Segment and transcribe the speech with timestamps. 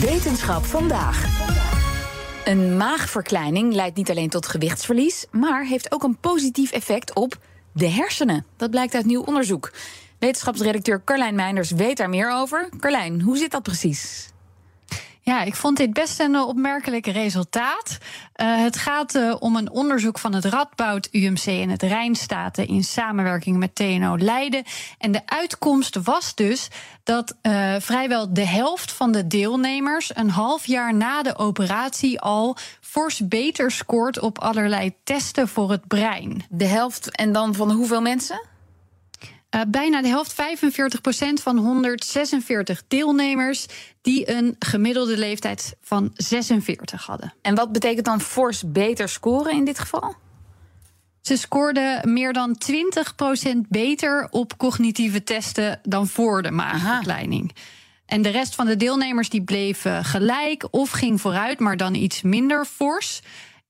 [0.00, 1.24] Wetenschap vandaag.
[2.44, 7.36] Een maagverkleining leidt niet alleen tot gewichtsverlies, maar heeft ook een positief effect op
[7.72, 8.46] de hersenen.
[8.56, 9.72] Dat blijkt uit nieuw onderzoek.
[10.18, 12.68] Wetenschapsredacteur Carlijn Meinders weet daar meer over.
[12.80, 14.30] Carlijn, hoe zit dat precies?
[15.28, 17.98] Ja, ik vond dit best een eh, opmerkelijk resultaat.
[18.36, 22.84] Uh, het gaat uh, om een onderzoek van het Radboud UMC en het Rijnstaten in
[22.84, 24.62] samenwerking met TNO Leiden.
[24.98, 26.68] En de uitkomst was dus
[27.02, 27.34] dat
[27.78, 33.70] vrijwel de helft van de deelnemers een half jaar na de operatie al fors beter
[33.70, 36.44] scoort op allerlei testen voor het brein.
[36.48, 38.40] De helft en dan van hoeveel mensen?
[39.56, 40.36] Uh, bijna de helft, 45%
[41.42, 43.66] van 146 deelnemers,
[44.02, 47.34] die een gemiddelde leeftijd van 46 hadden.
[47.42, 50.14] En wat betekent dan fors beter scoren in dit geval?
[51.20, 52.58] Ze scoorden meer dan
[53.54, 57.54] 20% beter op cognitieve testen dan voor de maagverkleining.
[58.06, 62.22] En de rest van de deelnemers die bleven gelijk of ging vooruit, maar dan iets
[62.22, 63.20] minder fors.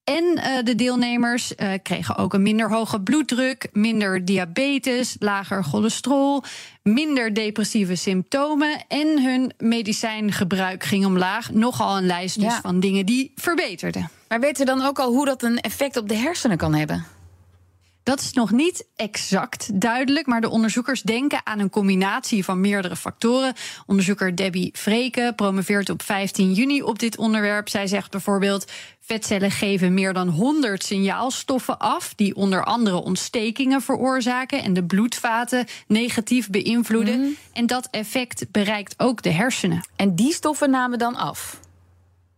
[0.07, 6.43] En uh, de deelnemers uh, kregen ook een minder hoge bloeddruk, minder diabetes, lager cholesterol,
[6.83, 11.51] minder depressieve symptomen en hun medicijngebruik ging omlaag.
[11.51, 12.61] Nogal een lijst dus ja.
[12.61, 14.11] van dingen die verbeterden.
[14.29, 17.16] Maar weten we dan ook al hoe dat een effect op de hersenen kan hebben?
[18.07, 22.97] Dat is nog niet exact duidelijk, maar de onderzoekers denken aan een combinatie van meerdere
[22.97, 23.55] factoren.
[23.87, 27.69] Onderzoeker Debbie Vreken promoveert op 15 juni op dit onderwerp.
[27.69, 34.63] Zij zegt bijvoorbeeld: vetcellen geven meer dan 100 signaalstoffen af, die onder andere ontstekingen veroorzaken
[34.63, 37.21] en de bloedvaten negatief beïnvloeden.
[37.21, 37.37] Mm.
[37.53, 39.87] En dat effect bereikt ook de hersenen.
[39.97, 41.61] En die stoffen namen dan af?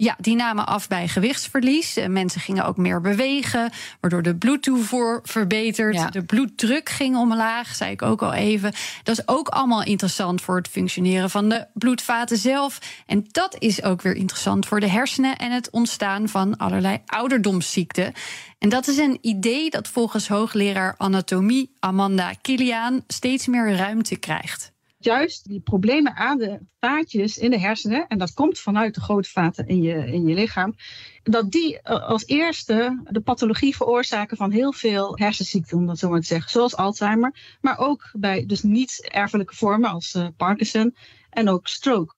[0.00, 1.98] Ja, die namen af bij gewichtsverlies.
[2.08, 5.94] Mensen gingen ook meer bewegen, waardoor de bloedtoevoer verbetert.
[5.94, 6.06] Ja.
[6.06, 8.72] De bloeddruk ging omlaag, zei ik ook al even.
[9.02, 12.78] Dat is ook allemaal interessant voor het functioneren van de bloedvaten zelf.
[13.06, 18.12] En dat is ook weer interessant voor de hersenen en het ontstaan van allerlei ouderdomsziekten.
[18.58, 24.76] En dat is een idee dat volgens hoogleraar anatomie Amanda Kiliaan steeds meer ruimte krijgt
[25.08, 29.30] juist die problemen aan de vaatjes in de hersenen, en dat komt vanuit de grote
[29.30, 30.74] vaten in je, in je lichaam,
[31.22, 36.20] dat die als eerste de pathologie veroorzaken van heel veel hersenziekten, om dat zo maar
[36.20, 40.96] te zeggen, zoals Alzheimer, maar ook bij dus niet-erfelijke vormen als uh, Parkinson
[41.30, 42.14] en ook stroke.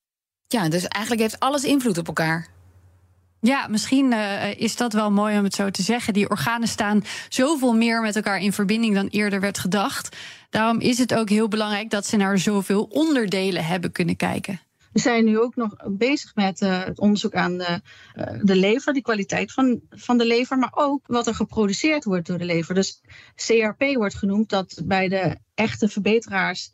[0.46, 2.59] Ja, dus eigenlijk heeft alles invloed op elkaar.
[3.40, 6.12] Ja, misschien uh, is dat wel mooi om het zo te zeggen.
[6.12, 10.16] Die organen staan zoveel meer met elkaar in verbinding dan eerder werd gedacht.
[10.50, 14.60] Daarom is het ook heel belangrijk dat ze naar zoveel onderdelen hebben kunnen kijken.
[14.92, 17.80] We zijn nu ook nog bezig met uh, het onderzoek aan de,
[18.16, 22.26] uh, de, lever, die kwaliteit van, van de lever, maar ook wat er geproduceerd wordt
[22.26, 22.74] door de lever.
[22.74, 23.02] Dus
[23.34, 26.72] CRP wordt genoemd dat bij de echte verbeteraars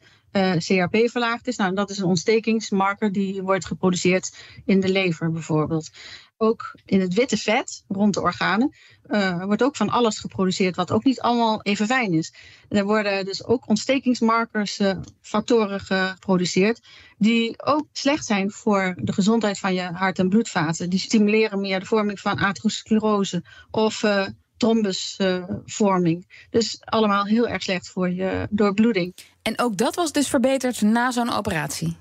[0.58, 1.56] CRP verlaagd is.
[1.56, 5.90] Nou, dat is een ontstekingsmarker die wordt geproduceerd in de lever bijvoorbeeld
[6.36, 8.74] ook in het witte vet rond de organen
[9.06, 12.32] uh, wordt ook van alles geproduceerd wat ook niet allemaal even fijn is.
[12.68, 16.80] er worden dus ook ontstekingsmarkers, uh, factoren geproduceerd
[17.18, 20.90] die ook slecht zijn voor de gezondheid van je hart- en bloedvaten.
[20.90, 24.26] Die stimuleren meer de vorming van atherosclerose of uh,
[24.56, 26.46] trombusvorming.
[26.50, 29.14] dus allemaal heel erg slecht voor je doorbloeding.
[29.42, 31.96] En ook dat was dus verbeterd na zo'n operatie?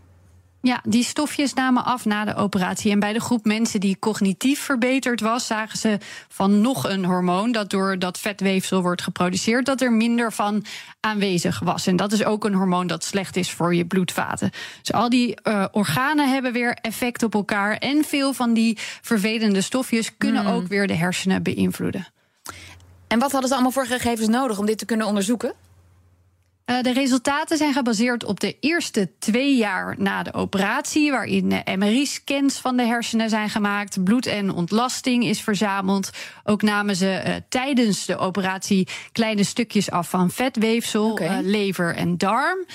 [0.66, 2.92] Ja, die stofjes namen af na de operatie.
[2.92, 7.52] En bij de groep mensen die cognitief verbeterd was, zagen ze van nog een hormoon
[7.52, 10.66] dat door dat vetweefsel wordt geproduceerd, dat er minder van
[11.00, 11.88] aanwezig was.
[11.88, 14.52] En dat is ook een hormoon dat slecht is voor je bloedvaten.
[14.82, 17.78] Dus al die uh, organen hebben weer effect op elkaar.
[17.78, 20.50] En veel van die vervelende stofjes kunnen mm.
[20.50, 22.08] ook weer de hersenen beïnvloeden.
[23.08, 25.54] En wat hadden ze allemaal voor gegevens nodig om dit te kunnen onderzoeken?
[26.66, 31.76] Uh, de resultaten zijn gebaseerd op de eerste twee jaar na de operatie, waarin uh,
[31.76, 36.10] MRI-scans van de hersenen zijn gemaakt, bloed en ontlasting is verzameld.
[36.44, 41.42] Ook namen ze uh, tijdens de operatie kleine stukjes af van vetweefsel, okay.
[41.42, 42.66] lever en darm.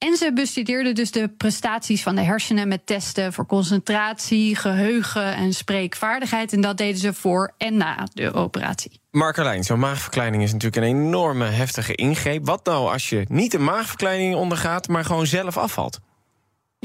[0.00, 5.52] En ze bestudeerden dus de prestaties van de hersenen met testen voor concentratie, geheugen en
[5.52, 6.52] spreekvaardigheid.
[6.52, 9.00] En dat deden ze voor en na de operatie.
[9.10, 12.46] Markerlijn, zo'n maagverkleining is natuurlijk een enorme heftige ingreep.
[12.46, 16.00] Wat nou als je niet een maagverkleining ondergaat, maar gewoon zelf afvalt?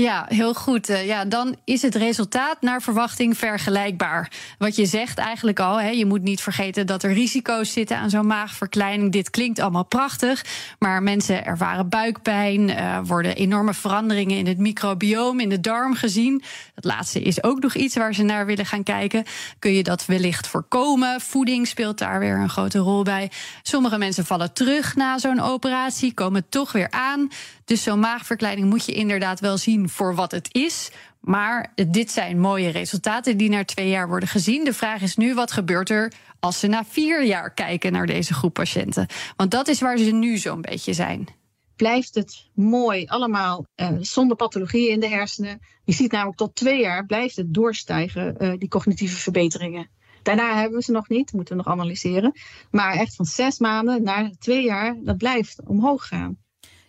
[0.01, 0.89] Ja, heel goed.
[0.89, 4.31] Uh, ja, dan is het resultaat naar verwachting vergelijkbaar.
[4.57, 8.09] Wat je zegt eigenlijk al, hè, je moet niet vergeten dat er risico's zitten aan
[8.09, 9.12] zo'n maagverkleining.
[9.12, 10.45] Dit klinkt allemaal prachtig,
[10.80, 16.44] maar mensen ervaren buikpijn, uh, worden enorme veranderingen in het microbioom, in de darm gezien.
[16.74, 19.24] Dat laatste is ook nog iets waar ze naar willen gaan kijken.
[19.59, 21.21] Kun je dat wellicht voorkomen?
[21.21, 23.31] Voeding speelt daar weer een grote rol bij.
[23.63, 27.30] Sommige mensen vallen terug na zo'n operatie, komen toch weer aan.
[27.65, 30.91] Dus zo'n maagverkleining moet je inderdaad wel zien voor wat het is.
[31.19, 34.63] Maar dit zijn mooie resultaten die na twee jaar worden gezien.
[34.63, 38.33] De vraag is nu: wat gebeurt er als ze na vier jaar kijken naar deze
[38.33, 39.07] groep patiënten?
[39.35, 41.27] Want dat is waar ze nu zo'n beetje zijn
[41.75, 45.59] blijft het mooi, allemaal uh, zonder pathologie in de hersenen.
[45.83, 49.89] Je ziet namelijk tot twee jaar blijft het doorstijgen, uh, die cognitieve verbeteringen.
[50.23, 52.31] Daarna hebben we ze nog niet, moeten we nog analyseren.
[52.71, 56.37] Maar echt van zes maanden naar twee jaar, dat blijft omhoog gaan.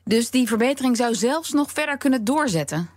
[0.08, 2.88] Dus die verbetering zou zelfs nog verder kunnen doorzetten?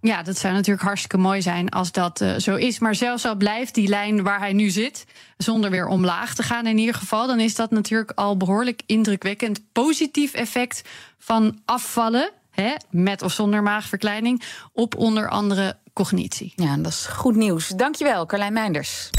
[0.00, 2.78] Ja, dat zou natuurlijk hartstikke mooi zijn als dat uh, zo is.
[2.78, 5.04] Maar zelfs al blijft die lijn waar hij nu zit,
[5.36, 9.60] zonder weer omlaag te gaan in ieder geval, dan is dat natuurlijk al behoorlijk indrukwekkend
[9.72, 10.82] positief effect
[11.18, 14.42] van afvallen, hè, met of zonder maagverkleining,
[14.72, 16.52] op onder andere cognitie.
[16.56, 17.68] Ja, dat is goed nieuws.
[17.68, 19.10] Dankjewel, Carlijn Meinders.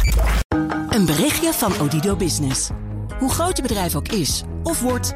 [0.90, 2.70] Een berichtje van Odido Business.
[3.20, 5.16] Hoe groot je bedrijf ook is of wordt,